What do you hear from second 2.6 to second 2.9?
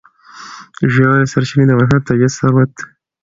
دی.